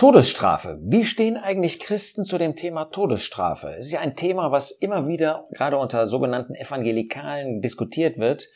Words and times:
Todesstrafe. 0.00 0.78
Wie 0.80 1.04
stehen 1.04 1.36
eigentlich 1.36 1.78
Christen 1.78 2.24
zu 2.24 2.38
dem 2.38 2.56
Thema 2.56 2.86
Todesstrafe? 2.86 3.74
Es 3.76 3.84
ist 3.84 3.92
ja 3.92 4.00
ein 4.00 4.16
Thema, 4.16 4.50
was 4.50 4.70
immer 4.70 5.06
wieder 5.06 5.46
gerade 5.50 5.76
unter 5.76 6.06
sogenannten 6.06 6.54
Evangelikalen 6.54 7.60
diskutiert 7.60 8.16
wird. 8.16 8.48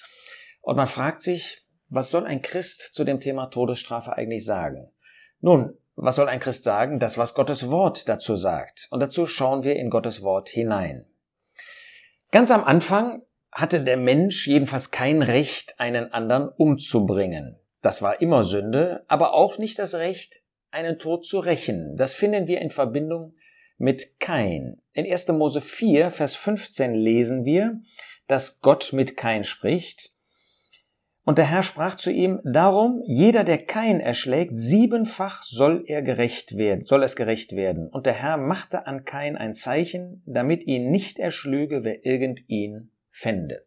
Und 0.63 0.77
man 0.77 0.87
fragt 0.87 1.21
sich, 1.21 1.67
was 1.91 2.09
soll 2.09 2.25
ein 2.25 2.41
Christ 2.41 2.95
zu 2.95 3.05
dem 3.05 3.21
Thema 3.21 3.49
Todesstrafe 3.49 4.17
eigentlich 4.17 4.47
sagen? 4.47 4.91
Nun, 5.41 5.77
was 5.97 6.17
soll 6.17 6.31
ein 6.31 6.41
Christ 6.41 6.65
sagen? 6.65 6.99
Das, 6.99 7.19
was 7.19 7.35
Gottes 7.35 7.69
Wort 7.69 8.09
dazu 8.09 8.37
sagt. 8.37 8.89
Und 8.91 9.01
dazu 9.01 9.27
schauen 9.27 9.65
wir 9.65 9.77
in 9.77 9.91
Gottes 9.91 10.23
Wort 10.23 10.49
hinein. 10.49 11.05
Ganz 12.31 12.51
am 12.51 12.65
Anfang 12.65 13.21
hatte 13.53 13.83
der 13.83 13.99
Mensch 13.99 14.49
jedenfalls 14.49 14.93
kein 14.93 15.21
Recht, 15.21 15.75
einen 15.79 16.11
anderen 16.11 16.49
umzubringen. 16.49 17.59
Das 17.83 18.01
war 18.01 18.23
immer 18.23 18.45
Sünde, 18.45 19.05
aber 19.09 19.35
auch 19.35 19.59
nicht 19.59 19.79
das 19.79 19.95
Recht, 19.95 20.41
einen 20.75 20.99
Tod 20.99 21.25
zu 21.25 21.39
rächen. 21.39 21.97
Das 21.97 22.15
finden 22.15 22.49
wir 22.49 22.61
in 22.61 22.71
Verbindung 22.71 23.35
mit 23.79 24.19
Kain. 24.19 24.83
In 24.93 25.11
1. 25.11 25.29
Mose 25.29 25.61
4, 25.61 26.11
Vers 26.11 26.35
15 26.35 26.95
lesen 26.95 27.45
wir, 27.45 27.81
dass 28.27 28.61
Gott 28.61 28.93
mit 28.93 29.17
Kain 29.17 29.45
spricht. 29.45 30.11
Und 31.23 31.39
der 31.39 31.47
Herr 31.47 31.63
sprach 31.63 31.95
zu 31.95 32.11
ihm, 32.11 32.41
darum, 32.45 33.03
jeder, 33.07 33.45
der 33.45 33.65
Kain 33.65 34.01
erschlägt, 34.01 34.59
siebenfach 34.59 35.43
soll 35.43 35.85
er 35.87 36.03
gerecht 36.03 36.59
werden, 36.59 36.85
soll 36.85 37.03
es 37.03 37.17
gerecht 37.17 37.57
werden. 37.57 37.89
Und 37.89 38.05
der 38.05 38.13
Herr 38.13 38.37
machte 38.37 38.87
an 38.87 39.05
Kain 39.05 39.37
ein 39.37 39.55
Zeichen, 39.55 40.23
damit 40.27 40.65
ihn 40.67 40.91
nicht 40.91 41.19
erschlüge, 41.19 41.83
wer 41.83 42.05
irgend 42.05 42.47
ihn 42.49 42.91
fände. 43.11 43.65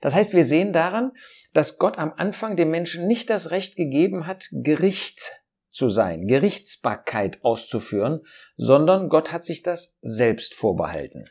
Das 0.00 0.14
heißt, 0.14 0.34
wir 0.34 0.44
sehen 0.44 0.72
daran, 0.72 1.12
dass 1.52 1.78
Gott 1.78 1.98
am 1.98 2.14
Anfang 2.16 2.56
dem 2.56 2.70
Menschen 2.70 3.06
nicht 3.06 3.30
das 3.30 3.50
Recht 3.50 3.76
gegeben 3.76 4.26
hat, 4.26 4.48
Gericht 4.50 5.42
zu 5.70 5.88
sein, 5.88 6.26
Gerichtsbarkeit 6.26 7.44
auszuführen, 7.44 8.20
sondern 8.56 9.08
Gott 9.08 9.32
hat 9.32 9.44
sich 9.44 9.62
das 9.62 9.96
selbst 10.00 10.54
vorbehalten. 10.54 11.24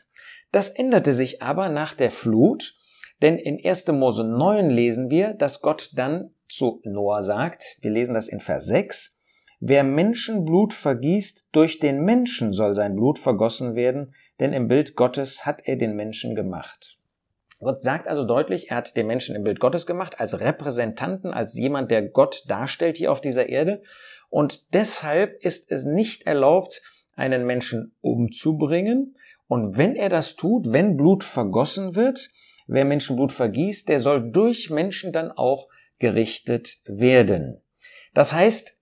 Das 0.52 0.70
änderte 0.70 1.12
sich 1.12 1.42
aber 1.42 1.68
nach 1.68 1.94
der 1.94 2.10
Flut, 2.10 2.74
denn 3.20 3.36
in 3.36 3.58
1. 3.62 3.88
Mose 3.88 4.24
9 4.24 4.70
lesen 4.70 5.10
wir, 5.10 5.34
dass 5.34 5.60
Gott 5.60 5.90
dann 5.94 6.30
zu 6.48 6.80
Noah 6.84 7.22
sagt, 7.22 7.78
wir 7.80 7.90
lesen 7.90 8.14
das 8.14 8.28
in 8.28 8.40
Vers 8.40 8.66
6, 8.66 9.18
Wer 9.60 9.82
Menschenblut 9.82 10.72
vergießt, 10.72 11.48
durch 11.50 11.80
den 11.80 12.04
Menschen 12.04 12.52
soll 12.52 12.74
sein 12.74 12.94
Blut 12.94 13.18
vergossen 13.18 13.74
werden, 13.74 14.14
denn 14.38 14.52
im 14.52 14.68
Bild 14.68 14.94
Gottes 14.94 15.46
hat 15.46 15.66
er 15.66 15.74
den 15.74 15.96
Menschen 15.96 16.36
gemacht. 16.36 16.97
Gott 17.60 17.80
sagt 17.80 18.06
also 18.06 18.24
deutlich, 18.24 18.70
er 18.70 18.76
hat 18.76 18.96
den 18.96 19.06
Menschen 19.06 19.34
im 19.34 19.42
Bild 19.42 19.58
Gottes 19.58 19.84
gemacht, 19.84 20.20
als 20.20 20.40
Repräsentanten, 20.40 21.32
als 21.32 21.58
jemand, 21.58 21.90
der 21.90 22.02
Gott 22.02 22.44
darstellt 22.46 22.96
hier 22.96 23.10
auf 23.10 23.20
dieser 23.20 23.48
Erde. 23.48 23.82
Und 24.28 24.72
deshalb 24.74 25.42
ist 25.42 25.70
es 25.72 25.84
nicht 25.84 26.26
erlaubt, 26.26 26.82
einen 27.16 27.46
Menschen 27.46 27.96
umzubringen. 28.00 29.16
Und 29.48 29.76
wenn 29.76 29.96
er 29.96 30.08
das 30.08 30.36
tut, 30.36 30.72
wenn 30.72 30.96
Blut 30.96 31.24
vergossen 31.24 31.96
wird, 31.96 32.30
wer 32.68 32.84
Menschenblut 32.84 33.32
vergießt, 33.32 33.88
der 33.88 33.98
soll 33.98 34.30
durch 34.30 34.70
Menschen 34.70 35.12
dann 35.12 35.32
auch 35.32 35.68
gerichtet 35.98 36.78
werden. 36.84 37.60
Das 38.14 38.32
heißt, 38.32 38.78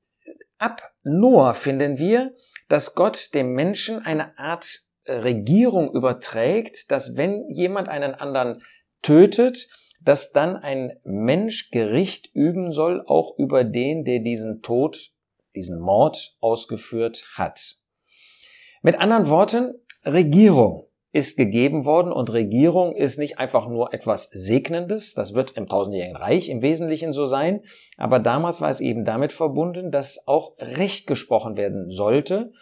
ab 0.59 0.93
Noah 1.03 1.55
finden 1.55 1.97
wir, 1.97 2.35
dass 2.69 2.95
Gott 2.95 3.31
dem 3.35 3.53
Menschen 3.53 4.05
eine 4.05 4.39
Art 4.39 4.83
Regierung 5.09 5.93
überträgt, 5.93 6.91
dass 6.91 7.17
wenn 7.17 7.49
jemand 7.51 7.89
einen 7.89 8.15
anderen 8.15 8.63
tötet, 9.03 9.69
dass 10.01 10.33
dann 10.33 10.57
ein 10.57 10.99
Mensch 11.05 11.71
Gericht 11.71 12.31
üben 12.35 12.73
soll, 12.73 13.03
auch 13.07 13.39
über 13.39 13.65
den, 13.65 14.05
der 14.05 14.21
diesen 14.21 14.63
Tod, 14.63 15.13
diesen 15.55 15.81
Mord 15.81 16.37
ausgeführt 16.41 17.25
hat. 17.35 17.79
Mit 18.83 19.01
anderen 19.01 19.29
Worten, 19.29 19.75
Regierung 20.05 20.87
ist 21.13 21.39
gegeben 21.39 21.87
worden 21.87 22.13
und 22.13 22.33
Regierung 22.33 22.95
ist 22.95 23.19
nicht 23.19 23.39
einfach 23.39 23.69
nur 23.69 23.95
etwas 23.95 24.29
Segnendes, 24.31 25.15
das 25.15 25.35
wird 25.35 25.53
im 25.53 25.67
tausendjährigen 25.67 26.17
Reich 26.17 26.51
im 26.51 26.61
Wesentlichen 26.61 27.13
so 27.13 27.27
sein, 27.27 27.63
aber 27.97 28.19
damals 28.19 28.61
war 28.61 28.69
es 28.69 28.81
eben 28.81 29.05
damit 29.05 29.33
verbunden, 29.33 29.91
dass 29.91 30.29
auch 30.29 30.57
Recht 30.59 31.07
gesprochen 31.07 31.57
werden 31.57 31.91
sollte 31.91 32.53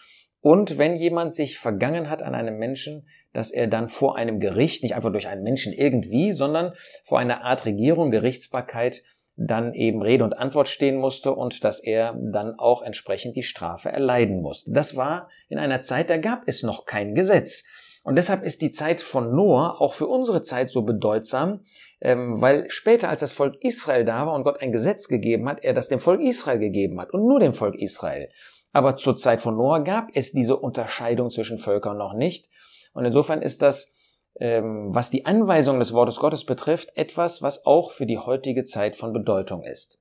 und 0.44 0.76
wenn 0.76 0.94
jemand 0.94 1.32
sich 1.32 1.58
vergangen 1.58 2.10
hat 2.10 2.22
an 2.22 2.34
einem 2.34 2.58
Menschen, 2.58 3.08
dass 3.32 3.50
er 3.50 3.66
dann 3.66 3.88
vor 3.88 4.18
einem 4.18 4.40
Gericht, 4.40 4.82
nicht 4.82 4.94
einfach 4.94 5.10
durch 5.10 5.26
einen 5.26 5.42
Menschen 5.42 5.72
irgendwie, 5.72 6.34
sondern 6.34 6.74
vor 7.02 7.18
einer 7.18 7.44
Art 7.44 7.64
Regierung, 7.64 8.10
Gerichtsbarkeit, 8.10 9.02
dann 9.36 9.72
eben 9.72 10.02
Rede 10.02 10.22
und 10.22 10.36
Antwort 10.36 10.68
stehen 10.68 10.96
musste 10.96 11.34
und 11.34 11.64
dass 11.64 11.80
er 11.80 12.14
dann 12.20 12.58
auch 12.58 12.82
entsprechend 12.82 13.36
die 13.36 13.42
Strafe 13.42 13.88
erleiden 13.88 14.42
musste. 14.42 14.70
Das 14.70 14.96
war 14.96 15.30
in 15.48 15.58
einer 15.58 15.80
Zeit, 15.80 16.10
da 16.10 16.18
gab 16.18 16.42
es 16.44 16.62
noch 16.62 16.84
kein 16.84 17.14
Gesetz. 17.14 17.64
Und 18.02 18.16
deshalb 18.16 18.42
ist 18.42 18.60
die 18.60 18.70
Zeit 18.70 19.00
von 19.00 19.34
Noah 19.34 19.80
auch 19.80 19.94
für 19.94 20.08
unsere 20.08 20.42
Zeit 20.42 20.68
so 20.68 20.82
bedeutsam, 20.82 21.64
ähm, 22.02 22.38
weil 22.42 22.68
später, 22.68 23.08
als 23.08 23.20
das 23.20 23.32
Volk 23.32 23.56
Israel 23.62 24.04
da 24.04 24.26
war 24.26 24.34
und 24.34 24.44
Gott 24.44 24.60
ein 24.60 24.72
Gesetz 24.72 25.08
gegeben 25.08 25.48
hat, 25.48 25.64
er 25.64 25.72
das 25.72 25.88
dem 25.88 26.00
Volk 26.00 26.20
Israel 26.20 26.58
gegeben 26.58 27.00
hat 27.00 27.14
und 27.14 27.26
nur 27.26 27.40
dem 27.40 27.54
Volk 27.54 27.76
Israel. 27.76 28.28
Aber 28.74 28.96
zur 28.96 29.16
Zeit 29.16 29.40
von 29.40 29.56
Noah 29.56 29.80
gab 29.80 30.08
es 30.14 30.32
diese 30.32 30.56
Unterscheidung 30.56 31.30
zwischen 31.30 31.58
Völkern 31.58 31.96
noch 31.96 32.12
nicht. 32.12 32.50
Und 32.92 33.04
insofern 33.04 33.40
ist 33.40 33.62
das, 33.62 33.94
ähm, 34.40 34.88
was 34.92 35.10
die 35.10 35.26
Anweisung 35.26 35.78
des 35.78 35.92
Wortes 35.92 36.16
Gottes 36.16 36.44
betrifft, 36.44 36.90
etwas, 36.96 37.40
was 37.40 37.66
auch 37.66 37.92
für 37.92 38.04
die 38.04 38.18
heutige 38.18 38.64
Zeit 38.64 38.96
von 38.96 39.12
Bedeutung 39.12 39.62
ist. 39.62 40.00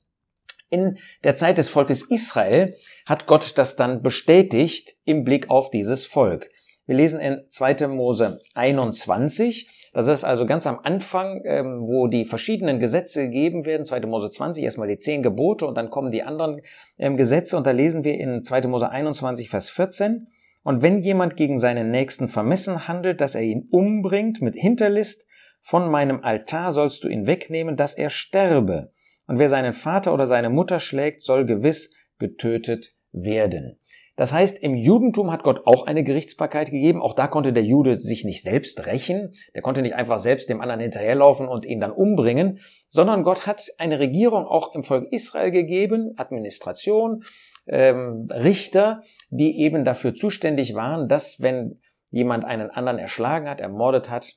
In 0.71 0.97
der 1.23 1.35
Zeit 1.35 1.59
des 1.59 1.69
Volkes 1.69 2.01
Israel 2.01 2.75
hat 3.05 3.27
Gott 3.27 3.59
das 3.59 3.75
dann 3.75 4.01
bestätigt 4.01 4.95
im 5.05 5.23
Blick 5.23 5.51
auf 5.51 5.69
dieses 5.69 6.07
Volk. 6.07 6.49
Wir 6.87 6.95
lesen 6.95 7.19
in 7.19 7.45
2. 7.51 7.87
Mose 7.87 8.41
21, 8.55 9.69
das 9.93 10.07
ist 10.07 10.23
also 10.23 10.47
ganz 10.47 10.65
am 10.65 10.79
Anfang, 10.81 11.43
ähm, 11.45 11.81
wo 11.85 12.07
die 12.07 12.25
verschiedenen 12.25 12.79
Gesetze 12.79 13.25
gegeben 13.25 13.65
werden. 13.65 13.85
2. 13.85 14.01
Mose 14.07 14.31
20, 14.31 14.63
erstmal 14.63 14.87
die 14.87 14.97
zehn 14.97 15.21
Gebote 15.21 15.67
und 15.67 15.77
dann 15.77 15.91
kommen 15.91 16.11
die 16.11 16.23
anderen 16.23 16.61
ähm, 16.97 17.15
Gesetze. 17.15 17.55
Und 17.55 17.67
da 17.67 17.71
lesen 17.71 18.03
wir 18.03 18.15
in 18.15 18.43
2. 18.43 18.67
Mose 18.67 18.89
21, 18.89 19.49
Vers 19.51 19.69
14. 19.69 20.27
Und 20.63 20.81
wenn 20.81 20.97
jemand 20.97 21.37
gegen 21.37 21.59
seinen 21.59 21.91
Nächsten 21.91 22.27
vermessen 22.27 22.87
handelt, 22.87 23.21
dass 23.21 23.35
er 23.35 23.43
ihn 23.43 23.67
umbringt 23.69 24.41
mit 24.41 24.55
Hinterlist, 24.55 25.27
von 25.61 25.89
meinem 25.89 26.23
Altar 26.23 26.71
sollst 26.71 27.03
du 27.03 27.07
ihn 27.07 27.27
wegnehmen, 27.27 27.77
dass 27.77 27.93
er 27.93 28.09
sterbe. 28.09 28.91
Und 29.27 29.39
wer 29.39 29.47
seinen 29.47 29.73
Vater 29.73 30.13
oder 30.13 30.27
seine 30.27 30.49
Mutter 30.49 30.79
schlägt, 30.79 31.21
soll 31.21 31.45
gewiss 31.45 31.93
getötet 32.17 32.93
werden. 33.11 33.79
Das 34.15 34.31
heißt, 34.31 34.59
im 34.61 34.75
Judentum 34.75 35.31
hat 35.31 35.43
Gott 35.43 35.65
auch 35.65 35.87
eine 35.87 36.03
Gerichtsbarkeit 36.03 36.69
gegeben. 36.69 37.01
Auch 37.01 37.15
da 37.15 37.27
konnte 37.27 37.51
der 37.51 37.63
Jude 37.63 37.99
sich 37.99 38.25
nicht 38.25 38.43
selbst 38.43 38.85
rächen. 38.85 39.33
Der 39.55 39.63
konnte 39.63 39.81
nicht 39.81 39.95
einfach 39.95 40.19
selbst 40.19 40.49
dem 40.49 40.61
anderen 40.61 40.81
hinterherlaufen 40.81 41.47
und 41.47 41.65
ihn 41.65 41.79
dann 41.79 41.91
umbringen, 41.91 42.59
sondern 42.87 43.23
Gott 43.23 43.47
hat 43.47 43.63
eine 43.79 43.99
Regierung 43.99 44.45
auch 44.45 44.75
im 44.75 44.83
Volk 44.83 45.11
Israel 45.11 45.49
gegeben, 45.49 46.13
Administration, 46.17 47.23
ähm, 47.65 48.27
Richter, 48.29 49.01
die 49.29 49.59
eben 49.59 49.83
dafür 49.83 50.13
zuständig 50.13 50.75
waren, 50.75 51.07
dass 51.07 51.41
wenn 51.41 51.79
jemand 52.11 52.45
einen 52.45 52.69
anderen 52.69 52.99
erschlagen 52.99 53.49
hat, 53.49 53.61
ermordet 53.61 54.11
hat, 54.11 54.35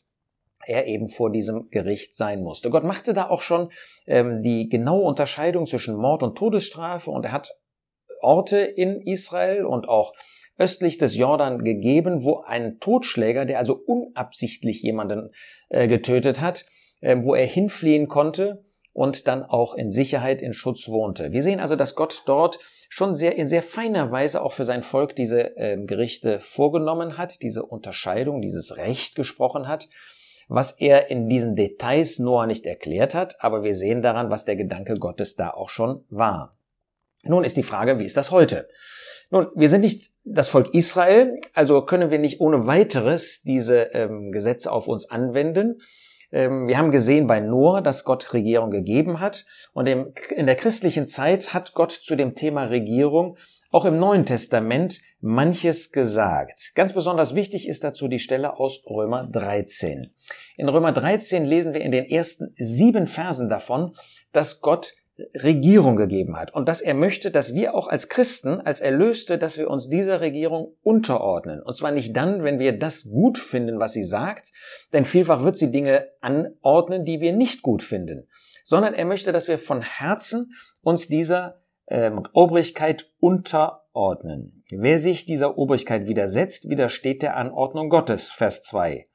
er 0.65 0.87
eben 0.87 1.09
vor 1.09 1.31
diesem 1.31 1.69
Gericht 1.71 2.15
sein 2.15 2.43
musste. 2.43 2.71
Gott 2.71 2.83
machte 2.83 3.13
da 3.13 3.29
auch 3.29 3.43
schon 3.43 3.71
ähm, 4.07 4.43
die 4.43 4.69
genaue 4.69 5.03
Unterscheidung 5.03 5.67
zwischen 5.67 5.97
Mord 5.97 6.23
und 6.23 6.37
Todesstrafe 6.37 7.11
und 7.11 7.25
er 7.27 7.33
hat 7.33 7.55
Orte 8.21 8.59
in 8.59 9.01
Israel 9.01 9.65
und 9.65 9.89
auch 9.89 10.13
östlich 10.59 10.99
des 10.99 11.17
Jordan 11.17 11.65
gegeben, 11.65 12.25
wo 12.25 12.41
ein 12.41 12.79
Totschläger, 12.81 13.45
der 13.45 13.59
also 13.59 13.75
unabsichtlich 13.75 14.83
jemanden 14.83 15.31
äh, 15.69 15.87
getötet 15.87 16.41
hat, 16.41 16.67
äh, 17.01 17.17
wo 17.21 17.35
er 17.35 17.47
hinfliehen 17.47 18.09
konnte 18.09 18.65
und 18.93 19.29
dann 19.29 19.43
auch 19.43 19.75
in 19.75 19.91
Sicherheit, 19.91 20.41
in 20.41 20.55
Schutz 20.55 20.89
wohnte. 20.89 21.33
Wir 21.33 21.43
sehen 21.43 21.61
also, 21.61 21.77
dass 21.77 21.95
Gott 21.95 22.23
dort 22.27 22.59
schon 22.89 23.15
sehr 23.15 23.37
in 23.37 23.49
sehr 23.49 23.63
feiner 23.63 24.11
Weise 24.11 24.43
auch 24.43 24.53
für 24.53 24.65
sein 24.65 24.83
Volk 24.83 25.15
diese 25.15 25.57
äh, 25.57 25.77
Gerichte 25.85 26.41
vorgenommen 26.41 27.19
hat, 27.19 27.43
diese 27.43 27.65
Unterscheidung, 27.65 28.41
dieses 28.41 28.79
Recht 28.79 29.15
gesprochen 29.15 29.69
hat, 29.69 29.89
was 30.49 30.73
er 30.81 31.11
in 31.11 31.29
diesen 31.29 31.57
Details 31.57 32.19
Noah 32.19 32.47
nicht 32.47 32.67
erklärt 32.67 33.15
hat, 33.15 33.43
aber 33.43 33.63
wir 33.63 33.75
sehen 33.75 34.01
daran, 34.01 34.31
was 34.31 34.45
der 34.45 34.57
Gedanke 34.57 34.95
Gottes 34.95 35.37
da 35.37 35.51
auch 35.51 35.69
schon 35.69 36.05
war. 36.09 36.56
Nun 37.25 37.45
ist 37.45 37.57
die 37.57 37.63
Frage, 37.63 37.99
wie 37.99 38.05
ist 38.05 38.17
das 38.17 38.31
heute? 38.31 38.69
Nun, 39.31 39.49
wir 39.57 39.69
sind 39.69 39.81
nicht 39.81 40.11
das 40.25 40.49
Volk 40.49 40.73
Israel, 40.75 41.41
also 41.53 41.83
können 41.83 42.11
wir 42.11 42.19
nicht 42.19 42.41
ohne 42.41 42.67
weiteres 42.67 43.43
diese 43.43 43.83
ähm, 43.93 44.31
Gesetze 44.31 44.71
auf 44.71 44.87
uns 44.87 45.11
anwenden. 45.11 45.81
Ähm, 46.31 46.69
wir 46.69 46.79
haben 46.79 46.91
gesehen 46.91 47.27
bei 47.27 47.41
Noah, 47.41 47.83
dass 47.83 48.05
Gott 48.05 48.33
Regierung 48.33 48.71
gegeben 48.71 49.21
hat. 49.21 49.45
Und 49.73 49.87
im, 49.87 50.13
in 50.35 50.47
der 50.47 50.57
christlichen 50.57 51.07
Zeit 51.07 51.55
hat 51.55 51.75
Gott 51.75 51.93
zu 51.93 52.15
dem 52.15 52.35
Thema 52.35 52.65
Regierung 52.65 53.37
auch 53.71 53.85
im 53.85 53.99
Neuen 53.99 54.25
Testament 54.25 55.01
manches 55.21 55.91
gesagt. 55.91 56.73
Ganz 56.75 56.93
besonders 56.93 57.35
wichtig 57.35 57.69
ist 57.69 57.85
dazu 57.85 58.09
die 58.09 58.21
Stelle 58.21 58.59
aus 58.59 58.83
Römer 58.89 59.27
13. 59.27 60.07
In 60.57 60.69
Römer 60.69 60.93
13 60.93 61.45
lesen 61.45 61.75
wir 61.75 61.81
in 61.81 61.91
den 61.91 62.05
ersten 62.05 62.55
sieben 62.57 63.07
Versen 63.07 63.49
davon, 63.49 63.95
dass 64.33 64.61
Gott 64.61 64.95
Regierung 65.35 65.97
gegeben 65.97 66.37
hat 66.37 66.53
und 66.55 66.69
dass 66.69 66.83
er 66.83 66.95
möchte, 66.95 67.31
dass 67.31 67.55
wir 67.55 67.75
auch 67.75 67.89
als 67.89 68.09
Christen, 68.09 68.61
als 68.61 68.81
Erlöste, 68.81 69.39
dass 69.39 69.57
wir 69.57 69.71
uns 69.71 69.89
dieser 69.89 70.21
Regierung 70.21 70.75
unterordnen. 70.83 71.63
Und 71.63 71.75
zwar 71.75 71.91
nicht 71.91 72.15
dann, 72.15 72.45
wenn 72.45 72.59
wir 72.59 72.79
das 72.79 73.11
gut 73.11 73.39
finden, 73.39 73.79
was 73.79 73.93
sie 73.93 74.05
sagt, 74.05 74.53
denn 74.93 75.07
vielfach 75.07 75.43
wird 75.43 75.57
sie 75.57 75.71
Dinge 75.71 76.09
anordnen, 76.21 77.05
die 77.07 77.21
wir 77.21 77.33
nicht 77.33 77.63
gut 77.63 77.83
finden, 77.83 78.29
sondern 78.65 78.93
er 78.93 79.07
möchte, 79.07 79.33
dass 79.33 79.49
wir 79.49 79.59
von 79.59 79.81
Herzen 79.81 80.53
uns 80.83 81.09
dieser 81.09 81.63
ähm, 81.89 82.23
Obrigkeit 82.33 83.11
unterordnen. 83.19 84.65
Wer 84.71 84.99
sich 84.99 85.25
dieser 85.25 85.57
Obrigkeit 85.57 86.09
widersetzt, 86.09 86.69
widersteht 86.69 87.23
der 87.23 87.37
Anordnung 87.37 87.89
Gottes, 87.89 88.29
Vers 88.29 88.65
2. 88.65 89.09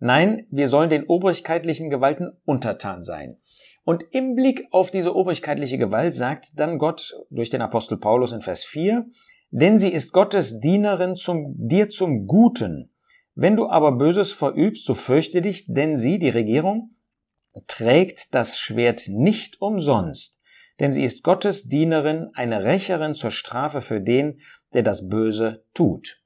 Nein, 0.00 0.46
wir 0.50 0.68
sollen 0.68 0.90
den 0.90 1.06
obrigkeitlichen 1.06 1.88
Gewalten 1.88 2.32
untertan 2.44 3.02
sein. 3.02 3.39
Und 3.84 4.04
im 4.10 4.34
Blick 4.34 4.68
auf 4.70 4.90
diese 4.90 5.14
obrigkeitliche 5.14 5.78
Gewalt 5.78 6.14
sagt 6.14 6.58
dann 6.58 6.78
Gott 6.78 7.14
durch 7.30 7.50
den 7.50 7.62
Apostel 7.62 7.98
Paulus 7.98 8.32
in 8.32 8.40
Vers 8.40 8.64
4, 8.64 9.06
denn 9.50 9.78
sie 9.78 9.92
ist 9.92 10.12
Gottes 10.12 10.60
Dienerin 10.60 11.16
zum, 11.16 11.54
dir 11.56 11.88
zum 11.88 12.26
Guten. 12.26 12.92
Wenn 13.34 13.56
du 13.56 13.68
aber 13.68 13.92
Böses 13.92 14.32
verübst, 14.32 14.84
so 14.84 14.94
fürchte 14.94 15.42
dich, 15.42 15.66
denn 15.66 15.96
sie, 15.96 16.18
die 16.18 16.28
Regierung, 16.28 16.94
trägt 17.66 18.34
das 18.34 18.58
Schwert 18.58 19.08
nicht 19.08 19.60
umsonst, 19.60 20.40
denn 20.78 20.92
sie 20.92 21.04
ist 21.04 21.22
Gottes 21.22 21.68
Dienerin, 21.68 22.30
eine 22.34 22.64
Rächerin 22.64 23.14
zur 23.14 23.30
Strafe 23.30 23.80
für 23.80 24.00
den, 24.00 24.40
der 24.72 24.82
das 24.82 25.08
Böse 25.08 25.64
tut. 25.74 26.20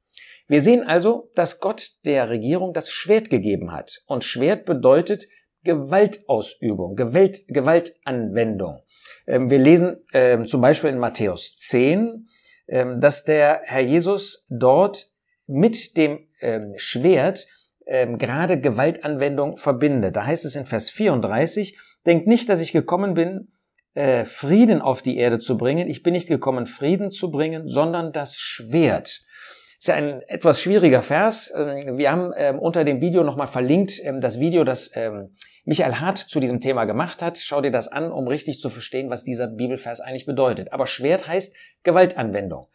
Wir 0.47 0.61
sehen 0.61 0.87
also, 0.87 1.31
dass 1.35 1.61
Gott 1.61 1.93
der 2.05 2.29
Regierung 2.29 2.75
das 2.75 2.91
Schwert 2.91 3.31
gegeben 3.31 3.73
hat. 3.73 4.03
Und 4.07 4.25
Schwert 4.25 4.67
bedeutet 4.67 5.27
Gewaltausübung, 5.65 6.97
Gewalt, 6.97 7.45
Gewaltanwendung. 7.49 8.81
Ähm, 9.27 9.51
wir 9.51 9.59
lesen 9.59 9.97
ähm, 10.13 10.47
zum 10.47 10.61
Beispiel 10.61 10.91
in 10.91 10.99
Matthäus 10.99 11.57
10, 11.57 12.29
ähm, 12.69 13.01
dass 13.01 13.25
der 13.25 13.63
Herr 13.65 13.83
Jesus 13.83 14.47
dort 14.51 15.09
mit 15.47 15.97
dem 15.97 16.27
Schwert 16.77 17.47
gerade 17.87 18.61
Gewaltanwendung 18.61 19.59
verbindet. 19.59 20.17
Da 20.17 20.25
heißt 20.25 20.47
es 20.47 20.57
in 20.57 20.65
Vers 20.65 20.89
34, 20.89 21.79
denkt 22.07 22.27
nicht, 22.27 22.49
dass 22.49 22.63
ich 22.63 22.73
gekommen 22.73 23.13
bin, 23.13 23.49
äh, 23.95 24.25
Frieden 24.25 24.83
auf 24.83 25.03
die 25.03 25.17
Erde 25.17 25.39
zu 25.39 25.57
bringen. 25.57 25.89
Ich 25.89 26.03
bin 26.03 26.15
nicht 26.15 26.29
gekommen, 26.29 26.67
Frieden 26.67 27.13
zu 27.13 27.31
bringen, 27.31 27.69
sondern 27.69 28.13
das 28.13 28.37
Schwert. 28.37 29.23
Ist 29.85 29.89
ja 29.89 29.97
ein 29.97 30.23
etwas 30.29 30.63
schwieriger 30.63 31.03
Vers. 31.03 31.53
Wir 31.55 32.11
haben 32.11 32.33
unter 32.59 32.85
dem 32.85 33.03
Video 33.03 33.23
nochmal 33.23 33.49
verlinkt 33.49 34.01
das 34.23 34.41
Video, 34.41 34.65
das 34.65 34.93
Michael 35.67 35.97
Hart 35.97 36.17
zu 36.17 36.41
diesem 36.41 36.63
Thema 36.63 36.87
gemacht 36.87 37.21
hat. 37.21 37.37
Schau 37.37 37.61
dir 37.61 37.71
das 37.71 37.89
an, 37.89 38.11
um 38.11 38.27
richtig 38.27 38.61
zu 38.61 38.71
verstehen, 38.71 39.11
was 39.11 39.25
dieser 39.25 39.47
Bibelvers 39.47 40.01
eigentlich 40.01 40.25
bedeutet. 40.25 40.73
Aber 40.73 40.87
Schwert 40.87 41.29
heißt 41.29 41.55
Gewaltanwendung. 41.83 42.69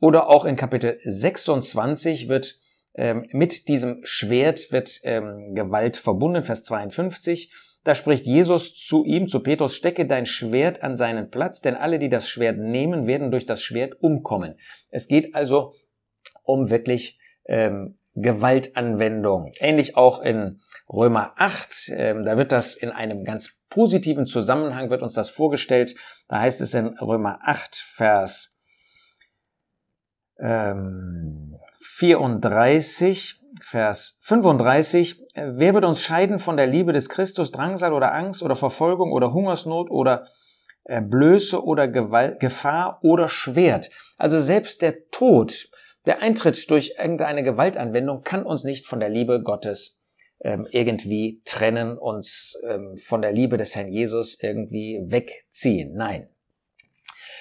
Oder 0.00 0.30
auch 0.30 0.46
in 0.46 0.56
Kapitel 0.56 0.98
26 1.04 2.30
wird 2.30 2.58
ähm, 2.94 3.26
mit 3.32 3.68
diesem 3.68 4.00
Schwert 4.04 4.72
wird 4.72 5.00
ähm, 5.02 5.54
Gewalt 5.54 5.98
verbunden, 5.98 6.44
Vers 6.44 6.64
52. 6.64 7.52
Da 7.82 7.94
spricht 7.94 8.24
Jesus 8.24 8.74
zu 8.74 9.04
ihm, 9.04 9.28
zu 9.28 9.40
Petrus, 9.40 9.74
stecke 9.74 10.06
dein 10.06 10.24
Schwert 10.24 10.82
an 10.82 10.96
seinen 10.96 11.28
Platz, 11.28 11.60
denn 11.60 11.74
alle, 11.74 11.98
die 11.98 12.08
das 12.08 12.26
Schwert 12.26 12.56
nehmen, 12.56 13.06
werden 13.06 13.30
durch 13.30 13.44
das 13.44 13.60
Schwert 13.60 14.00
umkommen. 14.00 14.56
Es 14.90 15.08
geht 15.08 15.34
also 15.34 15.74
um 16.44 16.70
wirklich 16.70 17.18
ähm, 17.46 17.98
Gewaltanwendung. 18.14 19.52
Ähnlich 19.58 19.96
auch 19.96 20.22
in 20.22 20.60
Römer 20.88 21.32
8, 21.36 21.90
ähm, 21.96 22.24
da 22.24 22.36
wird 22.36 22.52
das 22.52 22.76
in 22.76 22.90
einem 22.90 23.24
ganz 23.24 23.60
positiven 23.70 24.26
Zusammenhang, 24.26 24.90
wird 24.90 25.02
uns 25.02 25.14
das 25.14 25.30
vorgestellt. 25.30 25.96
Da 26.28 26.40
heißt 26.40 26.60
es 26.60 26.74
in 26.74 26.88
Römer 26.98 27.40
8, 27.42 27.76
Vers 27.76 28.62
ähm, 30.38 31.58
34, 31.80 33.40
Vers 33.60 34.20
35, 34.22 35.22
wer 35.34 35.74
wird 35.74 35.84
uns 35.84 36.02
scheiden 36.02 36.38
von 36.38 36.56
der 36.56 36.66
Liebe 36.66 36.92
des 36.92 37.08
Christus, 37.08 37.52
Drangsal 37.52 37.92
oder 37.92 38.12
Angst 38.12 38.42
oder 38.42 38.56
Verfolgung 38.56 39.12
oder 39.12 39.32
Hungersnot 39.32 39.90
oder 39.90 40.26
Blöße 40.86 41.64
oder 41.64 41.88
Gewalt, 41.88 42.40
Gefahr 42.40 42.98
oder 43.02 43.28
Schwert? 43.28 43.90
Also 44.18 44.40
selbst 44.40 44.82
der 44.82 45.08
Tod, 45.10 45.68
der 46.06 46.22
Eintritt 46.22 46.70
durch 46.70 46.94
irgendeine 46.98 47.42
Gewaltanwendung 47.42 48.22
kann 48.22 48.44
uns 48.44 48.64
nicht 48.64 48.86
von 48.86 49.00
der 49.00 49.08
Liebe 49.08 49.42
Gottes 49.42 50.02
ähm, 50.40 50.66
irgendwie 50.70 51.40
trennen, 51.44 51.96
uns 51.96 52.60
ähm, 52.68 52.96
von 52.96 53.22
der 53.22 53.32
Liebe 53.32 53.56
des 53.56 53.74
Herrn 53.74 53.88
Jesus 53.88 54.38
irgendwie 54.42 55.00
wegziehen. 55.04 55.94
Nein. 55.94 56.28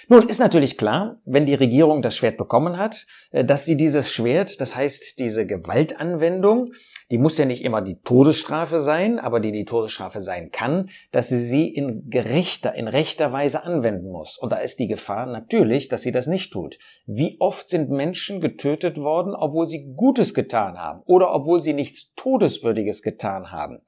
Nun 0.10 0.28
ist 0.28 0.40
natürlich 0.40 0.78
klar, 0.78 1.22
wenn 1.26 1.46
die 1.46 1.54
Regierung 1.54 2.02
das 2.02 2.16
Schwert 2.16 2.38
bekommen 2.38 2.78
hat, 2.78 3.06
äh, 3.32 3.46
dass 3.46 3.66
sie 3.66 3.78
dieses 3.78 4.12
Schwert, 4.12 4.60
das 4.60 4.76
heißt 4.76 5.20
diese 5.20 5.46
Gewaltanwendung, 5.46 6.74
die 7.12 7.18
muss 7.18 7.38
ja 7.38 7.46
nicht 7.46 7.64
immer 7.64 7.82
die 7.82 8.02
Todesstrafe 8.02 8.82
sein, 8.82 9.20
aber 9.20 9.40
die 9.40 9.52
die 9.52 9.66
Todesstrafe 9.66 10.20
sein 10.20 10.52
kann, 10.52 10.90
dass 11.12 11.30
sie 11.30 11.42
sie 11.42 11.68
in 11.68 12.10
gerechter, 12.10 12.74
in 12.76 12.88
rechter 12.88 13.32
Weise 13.32 13.64
anwenden 13.64 14.10
muss. 14.10 14.38
Und 14.38 14.52
da 14.52 14.58
ist 14.58 14.80
die 14.80 14.88
Gefahr 14.88 15.26
natürlich, 15.26 15.90
dass 15.90 16.02
sie 16.02 16.12
das 16.12 16.28
nicht 16.28 16.52
tut. 16.52 16.80
Wie 17.06 17.38
oft 17.40 17.70
sind 17.70 17.90
Menschen 17.90 18.42
getötet 18.42 18.98
worden, 18.98 19.36
obwohl 19.36 19.68
sie 19.68 19.94
Gutes 19.96 20.34
getan 20.34 20.78
haben 20.78 21.02
oder 21.06 21.34
obwohl 21.34 21.62
sie 21.62 21.74
nichts 21.74 22.14
Todeswürdiges 22.16 23.04
getan 23.04 23.52
haben? 23.52 23.82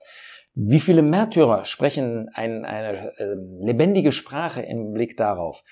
Wie 0.54 0.80
viele 0.80 1.02
Märtyrer 1.02 1.66
sprechen 1.66 2.30
ein, 2.34 2.64
eine 2.64 3.12
äh, 3.18 3.36
lebendige 3.60 4.14
Sprache 4.14 4.62
im 4.62 4.94
Blick 4.94 5.18
darauf? 5.18 5.64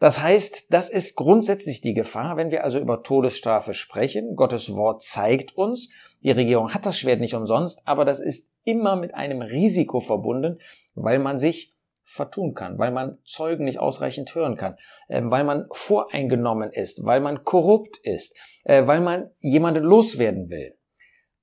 Das 0.00 0.22
heißt, 0.22 0.72
das 0.72 0.88
ist 0.88 1.14
grundsätzlich 1.14 1.82
die 1.82 1.92
Gefahr, 1.92 2.38
wenn 2.38 2.50
wir 2.50 2.64
also 2.64 2.78
über 2.78 3.02
Todesstrafe 3.02 3.74
sprechen. 3.74 4.34
Gottes 4.34 4.74
Wort 4.74 5.02
zeigt 5.02 5.54
uns, 5.56 5.90
die 6.22 6.30
Regierung 6.30 6.72
hat 6.72 6.86
das 6.86 6.98
Schwert 6.98 7.20
nicht 7.20 7.34
umsonst, 7.34 7.82
aber 7.84 8.06
das 8.06 8.18
ist 8.18 8.50
immer 8.64 8.96
mit 8.96 9.14
einem 9.14 9.42
Risiko 9.42 10.00
verbunden, 10.00 10.58
weil 10.94 11.18
man 11.18 11.38
sich 11.38 11.76
vertun 12.02 12.54
kann, 12.54 12.78
weil 12.78 12.92
man 12.92 13.18
Zeugen 13.24 13.66
nicht 13.66 13.78
ausreichend 13.78 14.34
hören 14.34 14.56
kann, 14.56 14.76
äh, 15.08 15.20
weil 15.22 15.44
man 15.44 15.66
voreingenommen 15.70 16.70
ist, 16.72 17.04
weil 17.04 17.20
man 17.20 17.44
korrupt 17.44 17.98
ist, 17.98 18.36
äh, 18.64 18.86
weil 18.86 19.00
man 19.00 19.30
jemanden 19.38 19.84
loswerden 19.84 20.48
will. 20.48 20.76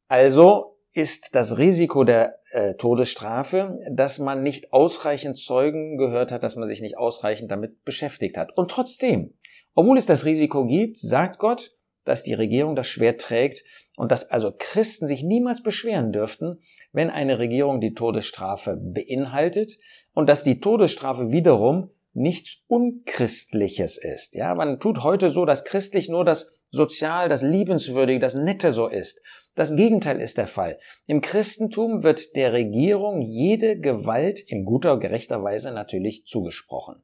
Also 0.07 0.76
ist 0.97 1.35
das 1.35 1.57
Risiko 1.57 2.03
der 2.03 2.39
äh, 2.51 2.73
Todesstrafe, 2.73 3.79
dass 3.89 4.19
man 4.19 4.44
nicht 4.44 4.73
ausreichend 4.73 5.38
Zeugen 5.38 5.97
gehört 5.97 6.31
hat, 6.31 6.44
dass 6.44 6.55
man 6.55 6.67
sich 6.67 6.81
nicht 6.81 6.97
ausreichend 6.97 7.51
damit 7.51 7.85
beschäftigt 7.85 8.38
hat. 8.38 8.57
Und 8.57 8.71
trotzdem, 8.71 9.33
obwohl 9.75 9.97
es 9.97 10.06
das 10.06 10.25
Risiko 10.25 10.66
gibt, 10.66 10.97
sagt 10.97 11.39
Gott, 11.39 11.77
dass 12.04 12.23
die 12.23 12.33
Regierung 12.33 12.75
das 12.75 12.87
Schwert 12.87 13.21
trägt 13.21 13.63
und 13.97 14.11
dass 14.11 14.30
also 14.31 14.54
Christen 14.57 15.07
sich 15.07 15.23
niemals 15.23 15.61
beschweren 15.61 16.11
dürften, 16.11 16.59
wenn 16.92 17.09
eine 17.09 17.37
Regierung 17.37 17.81
die 17.81 17.94
Todesstrafe 17.94 18.77
beinhaltet 18.77 19.77
und 20.13 20.27
dass 20.27 20.44
die 20.44 20.59
Todesstrafe 20.59 21.31
wiederum 21.31 21.92
nichts 22.13 22.63
Unchristliches 22.68 23.97
ist. 23.97 24.35
Ja, 24.35 24.56
man 24.56 24.80
tut 24.80 25.04
heute 25.04 25.30
so, 25.30 25.45
dass 25.45 25.66
christlich 25.66 26.09
nur 26.09 26.25
das 26.25 26.57
Sozial, 26.71 27.30
das 27.30 27.44
Liebenswürdige, 27.44 28.19
das 28.19 28.35
Nette 28.35 28.71
so 28.71 28.87
ist. 28.87 29.21
Das 29.57 29.76
Gegenteil 29.76 30.21
ist 30.21 30.37
der 30.37 30.45
Fall. 30.45 30.78
Im 31.07 31.19
Christentum 31.19 32.04
wird 32.04 32.35
der 32.35 32.54
Regierung 32.54 33.23
jede 33.23 33.80
Gewalt 33.80 34.40
in 34.40 34.66
guter, 34.66 34.99
gerechter 34.99 35.44
Weise 35.44 35.71
natürlich 35.71 36.28
zugesprochen. 36.28 37.02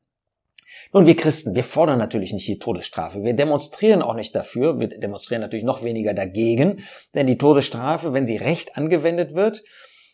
Nun, 0.92 1.08
wir 1.08 1.16
Christen, 1.16 1.56
wir 1.56 1.64
fordern 1.64 1.98
natürlich 1.98 2.32
nicht 2.32 2.48
die 2.48 2.60
Todesstrafe. 2.60 3.24
Wir 3.24 3.34
demonstrieren 3.34 4.04
auch 4.04 4.14
nicht 4.14 4.36
dafür. 4.36 4.80
Wir 4.80 4.88
demonstrieren 4.88 5.42
natürlich 5.42 5.66
noch 5.66 5.84
weniger 5.84 6.14
dagegen. 6.14 6.84
Denn 7.16 7.26
die 7.26 7.40
Todesstrafe, 7.40 8.14
wenn 8.14 8.28
sie 8.28 8.38
recht 8.38 8.78
angewendet 8.78 9.34
wird, 9.34 9.64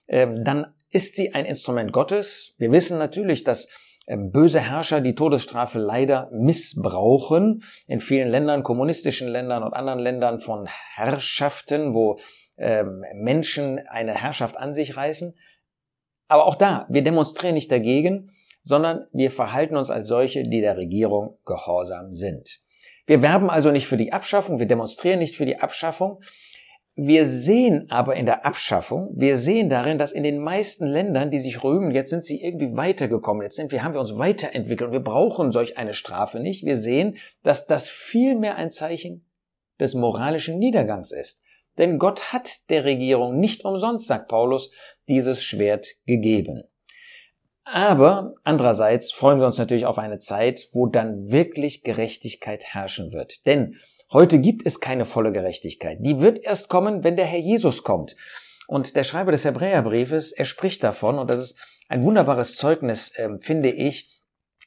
ähm, 0.07 0.45
dann 0.45 0.73
ist 0.91 1.17
sie 1.17 1.33
ein 1.33 1.45
Instrument 1.45 1.91
Gottes. 1.91 2.55
Wir 2.57 2.71
wissen 2.71 2.97
natürlich, 2.99 3.43
dass 3.43 3.67
böse 4.17 4.59
Herrscher 4.59 5.01
die 5.01 5.15
Todesstrafe 5.15 5.79
leider 5.79 6.29
missbrauchen. 6.31 7.63
In 7.87 7.99
vielen 7.99 8.29
Ländern, 8.29 8.63
kommunistischen 8.63 9.27
Ländern 9.27 9.63
und 9.63 9.73
anderen 9.73 9.99
Ländern 9.99 10.39
von 10.39 10.67
Herrschaften, 10.95 11.93
wo 11.93 12.19
ähm, 12.57 13.03
Menschen 13.13 13.79
eine 13.87 14.13
Herrschaft 14.13 14.57
an 14.57 14.73
sich 14.73 14.97
reißen. 14.97 15.35
Aber 16.27 16.45
auch 16.45 16.55
da, 16.55 16.85
wir 16.89 17.03
demonstrieren 17.03 17.55
nicht 17.55 17.71
dagegen, 17.71 18.31
sondern 18.63 19.05
wir 19.13 19.31
verhalten 19.31 19.77
uns 19.77 19.89
als 19.89 20.07
solche, 20.07 20.43
die 20.43 20.61
der 20.61 20.77
Regierung 20.77 21.37
gehorsam 21.45 22.13
sind. 22.13 22.61
Wir 23.05 23.21
werben 23.21 23.49
also 23.49 23.71
nicht 23.71 23.87
für 23.87 23.97
die 23.97 24.13
Abschaffung, 24.13 24.59
wir 24.59 24.67
demonstrieren 24.67 25.19
nicht 25.19 25.35
für 25.35 25.45
die 25.45 25.59
Abschaffung, 25.59 26.21
wir 27.01 27.27
sehen 27.27 27.89
aber 27.89 28.17
in 28.17 28.25
der 28.25 28.45
Abschaffung, 28.45 29.09
wir 29.13 29.37
sehen 29.37 29.69
darin, 29.69 29.97
dass 29.97 30.11
in 30.11 30.23
den 30.23 30.37
meisten 30.39 30.85
Ländern, 30.85 31.31
die 31.31 31.39
sich 31.39 31.63
rühmen, 31.63 31.91
jetzt 31.91 32.09
sind 32.09 32.25
sie 32.25 32.43
irgendwie 32.43 32.75
weitergekommen, 32.75 33.41
jetzt 33.41 33.55
sind 33.55 33.71
wir, 33.71 33.83
haben 33.83 33.93
wir 33.93 34.01
uns 34.01 34.17
weiterentwickelt 34.17 34.89
und 34.89 34.93
wir 34.93 35.03
brauchen 35.03 35.53
solch 35.53 35.77
eine 35.77 35.93
Strafe 35.93 36.41
nicht. 36.41 36.65
Wir 36.65 36.75
sehen, 36.75 37.17
dass 37.41 37.67
das 37.67 37.87
vielmehr 37.87 38.57
ein 38.57 38.69
Zeichen 38.69 39.25
des 39.79 39.93
moralischen 39.93 40.59
Niedergangs 40.59 41.13
ist. 41.13 41.41
Denn 41.77 41.99
Gott 41.99 42.33
hat 42.33 42.69
der 42.69 42.83
Regierung 42.83 43.39
nicht 43.39 43.63
umsonst, 43.63 44.07
sagt 44.07 44.27
Paulus, 44.27 44.71
dieses 45.07 45.41
Schwert 45.41 45.87
gegeben. 46.05 46.63
Aber 47.71 48.33
andererseits 48.43 49.11
freuen 49.11 49.39
wir 49.39 49.45
uns 49.45 49.59
natürlich 49.59 49.85
auf 49.85 49.99
eine 49.99 50.17
Zeit, 50.17 50.69
wo 50.73 50.87
dann 50.87 51.29
wirklich 51.31 51.83
Gerechtigkeit 51.83 52.63
herrschen 52.63 53.11
wird. 53.11 53.45
Denn 53.45 53.75
heute 54.11 54.39
gibt 54.39 54.65
es 54.65 54.79
keine 54.79 55.05
volle 55.05 55.31
Gerechtigkeit. 55.31 55.99
Die 56.01 56.19
wird 56.19 56.39
erst 56.39 56.69
kommen, 56.69 57.03
wenn 57.03 57.15
der 57.15 57.25
Herr 57.25 57.39
Jesus 57.39 57.83
kommt. 57.83 58.15
Und 58.67 58.95
der 58.95 59.03
Schreiber 59.03 59.31
des 59.31 59.45
Hebräerbriefes, 59.45 60.31
er 60.31 60.45
spricht 60.45 60.83
davon, 60.83 61.19
und 61.19 61.29
das 61.29 61.39
ist 61.39 61.59
ein 61.89 62.03
wunderbares 62.03 62.55
Zeugnis, 62.55 63.17
äh, 63.17 63.37
finde 63.39 63.69
ich, 63.69 64.19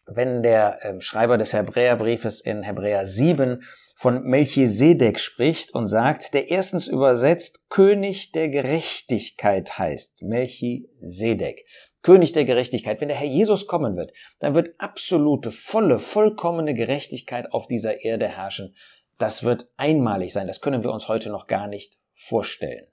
wenn 0.07 0.43
der 0.43 0.85
äh, 0.85 1.01
Schreiber 1.01 1.39
des 1.39 1.53
Hebräerbriefes 1.53 2.41
in 2.41 2.63
Hebräer 2.63 3.07
7 3.07 3.63
von 3.97 4.23
Melchisedek 4.25 5.21
spricht 5.21 5.75
und 5.75 5.87
sagt, 5.87 6.35
der 6.35 6.51
erstens 6.51 6.89
übersetzt 6.89 7.69
König 7.69 8.33
der 8.33 8.49
Gerechtigkeit 8.49 9.79
heißt. 9.79 10.23
Melchisedek. 10.23 11.65
König 12.03 12.33
der 12.33 12.45
Gerechtigkeit. 12.45 13.01
Wenn 13.01 13.09
der 13.09 13.17
Herr 13.17 13.27
Jesus 13.27 13.67
kommen 13.67 13.97
wird, 13.97 14.13
dann 14.41 14.55
wird 14.55 14.75
absolute, 14.79 15.51
volle, 15.51 15.99
vollkommene 15.99 16.75
Gerechtigkeit 16.75 17.53
auf 17.53 17.67
dieser 17.67 18.05
Erde 18.05 18.29
herrschen. 18.29 18.75
Das 19.19 19.45
wird 19.45 19.71
einmalig 19.77 20.33
sein. 20.33 20.47
Das 20.47 20.61
können 20.61 20.83
wir 20.83 20.93
uns 20.93 21.09
heute 21.09 21.31
noch 21.31 21.47
gar 21.47 21.69
nicht 21.69 21.99
vorstellen. 22.15 22.87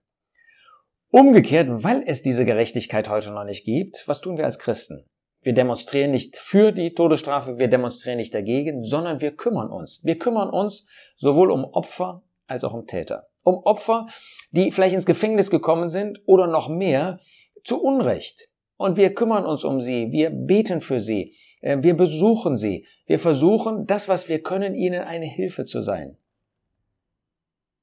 Umgekehrt, 1.12 1.70
weil 1.84 2.04
es 2.06 2.22
diese 2.22 2.46
Gerechtigkeit 2.46 3.10
heute 3.10 3.32
noch 3.32 3.44
nicht 3.44 3.66
gibt, 3.66 4.08
was 4.08 4.22
tun 4.22 4.38
wir 4.38 4.46
als 4.46 4.60
Christen? 4.60 5.06
Wir 5.42 5.54
demonstrieren 5.54 6.12
nicht 6.12 6.38
für 6.38 6.72
die 6.72 6.94
Todesstrafe, 6.94 7.58
wir 7.58 7.70
demonstrieren 7.70 8.18
nicht 8.18 8.36
dagegen, 8.36 8.84
sondern 8.84 9.22
wir 9.22 9.36
kümmern 9.36 9.72
uns. 9.72 10.02
Wir 10.04 10.20
kümmern 10.20 10.50
uns 10.50 10.86
sowohl 11.18 11.50
um 11.50 11.64
Opfer 11.64 12.24
als 12.46 12.64
auch 12.64 12.74
um 12.74 12.86
Täter. 12.86 13.30
Um 13.42 13.56
Opfer, 13.64 14.08
die 14.52 14.72
vielleicht 14.72 14.94
ins 14.94 15.06
Gefängnis 15.06 15.50
gekommen 15.50 15.90
sind 15.90 16.22
oder 16.26 16.46
noch 16.46 16.68
mehr 16.68 17.20
zu 17.64 17.82
Unrecht. 17.82 18.49
Und 18.80 18.96
wir 18.96 19.14
kümmern 19.14 19.46
uns 19.46 19.66
um 19.66 19.82
sie, 19.82 20.14
wir 20.14 20.30
beten 20.30 20.80
für 20.80 21.02
sie, 21.02 21.36
äh, 21.60 21.80
wir 21.82 21.98
besuchen 21.98 22.56
sie, 22.56 22.88
wir 23.08 23.20
versuchen, 23.20 23.86
das, 23.86 24.08
was 24.08 24.30
wir 24.30 24.42
können, 24.42 24.74
ihnen 24.74 25.02
eine 25.02 25.26
Hilfe 25.26 25.66
zu 25.66 25.82
sein. 25.82 26.16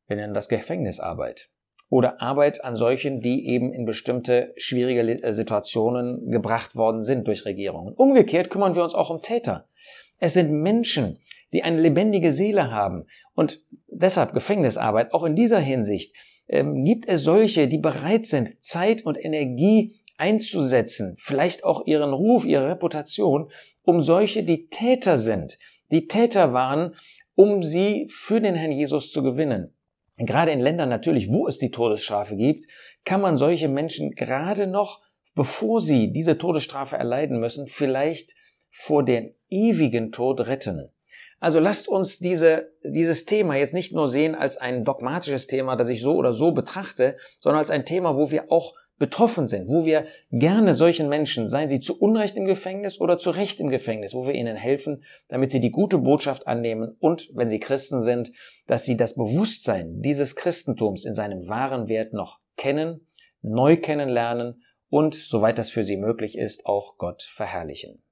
Wir 0.07 0.17
nennen 0.17 0.33
das 0.33 0.49
Gefängnisarbeit 0.49 1.51
oder 1.91 2.23
Arbeit 2.23 2.65
an 2.65 2.77
solchen, 2.77 3.21
die 3.21 3.47
eben 3.47 3.75
in 3.75 3.85
bestimmte 3.85 4.55
schwierige 4.57 5.23
äh, 5.23 5.35
Situationen 5.35 6.31
gebracht 6.31 6.77
worden 6.77 7.03
sind 7.03 7.29
durch 7.29 7.45
Regierungen. 7.45 7.93
Umgekehrt 7.93 8.49
kümmern 8.49 8.75
wir 8.75 8.83
uns 8.83 8.95
auch 8.95 9.11
um 9.11 9.21
Täter. 9.21 9.69
Es 10.19 10.33
sind 10.33 10.51
Menschen, 10.51 11.19
die 11.53 11.63
eine 11.63 11.79
lebendige 11.79 12.33
Seele 12.33 12.71
haben 12.71 13.05
und 13.35 13.61
deshalb 13.87 14.33
Gefängnisarbeit. 14.33 15.13
Auch 15.13 15.25
in 15.25 15.37
dieser 15.37 15.61
Hinsicht 15.61 16.17
ähm, 16.49 16.87
gibt 16.87 17.07
es 17.07 17.23
solche, 17.23 17.69
die 17.69 17.77
bereit 17.77 18.25
sind, 18.25 18.65
Zeit 18.65 19.05
und 19.05 19.23
Energie 19.23 20.01
einzusetzen, 20.19 21.15
vielleicht 21.19 21.65
auch 21.65 21.87
ihren 21.87 22.13
Ruf, 22.13 22.45
ihre 22.45 22.69
Reputation, 22.69 23.51
um 23.83 24.01
solche, 24.01 24.43
die 24.43 24.69
Täter 24.69 25.19
sind, 25.19 25.59
die 25.91 26.09
Täter 26.09 26.53
waren, 26.53 26.95
um 27.35 27.63
sie 27.63 28.07
für 28.09 28.41
den 28.41 28.55
Herrn 28.55 28.73
Jesus 28.73 29.13
zu 29.13 29.23
gewinnen. 29.23 29.73
Gerade 30.19 30.51
in 30.51 30.61
Ländern 30.61 30.89
natürlich, 30.89 31.31
wo 31.31 31.47
es 31.47 31.59
die 31.59 31.71
Todesstrafe 31.71 32.37
gibt, 32.37 32.65
kann 33.05 33.21
man 33.21 33.37
solche 33.37 33.69
Menschen 33.69 34.13
gerade 34.13 34.67
noch, 34.67 35.03
bevor 35.35 35.81
sie 35.81 36.11
diese 36.11 36.39
Todesstrafe 36.39 36.97
erleiden 36.97 37.39
müssen, 37.39 37.69
vielleicht 37.69 38.35
vor 38.71 39.05
dem 39.05 39.35
ewigen 39.51 40.13
Tod 40.13 40.41
retten. 40.47 40.91
Also 41.39 41.61
lasst 41.61 41.87
uns 41.87 42.19
diese, 42.19 42.73
dieses 42.83 43.27
Thema 43.27 43.57
jetzt 43.57 43.75
nicht 43.75 43.93
nur 43.93 44.09
sehen 44.09 44.35
als 44.35 44.57
ein 44.57 44.85
dogmatisches 44.85 45.47
Thema, 45.47 45.77
das 45.77 45.91
ich 45.91 46.01
so 46.01 46.15
oder 46.15 46.33
so 46.33 46.53
betrachte, 46.53 47.19
sondern 47.41 47.59
als 47.59 47.71
ein 47.71 47.85
Thema, 47.85 48.17
wo 48.17 48.31
wir 48.31 48.51
auch 48.51 48.75
betroffen 48.99 49.49
sind, 49.49 49.69
wo 49.69 49.85
wir 49.85 50.07
gerne 50.31 50.75
solchen 50.75 51.09
Menschen, 51.09 51.49
seien 51.49 51.69
sie 51.69 51.81
zu 51.81 52.01
Unrecht 52.01 52.37
im 52.37 52.47
Gefängnis 52.47 53.01
oder 53.01 53.19
zu 53.19 53.31
Recht 53.31 53.61
im 53.61 53.69
Gefängnis, 53.69 54.15
wo 54.15 54.27
wir 54.27 54.35
ihnen 54.35 54.57
helfen, 54.57 55.05
damit 55.29 55.51
sie 55.51 55.61
die 55.61 55.71
gute 55.71 55.99
Botschaft 55.99 56.47
annehmen 56.47 56.97
und, 56.99 57.31
wenn 57.35 57.51
sie 57.51 57.61
Christen 57.61 58.01
sind, 58.01 58.33
dass 58.67 58.85
sie 58.85 58.97
das 58.97 59.15
Bewusstsein 59.15 60.01
dieses 60.01 60.37
Christentums 60.37 61.05
in 61.05 61.15
seinem 61.15 61.49
wahren 61.49 61.89
Wert 61.89 62.13
noch 62.13 62.41
kennen, 62.57 63.07
neu 63.43 63.77
kennenlernen 63.77 64.63
und, 64.89 65.15
soweit 65.15 65.59
das 65.59 65.69
für 65.69 65.85
sie 65.85 65.97
möglich 65.97 66.39
ist, 66.39 66.65
auch 66.65 66.97
Gott 66.97 67.23
verherrlichen. 67.23 68.03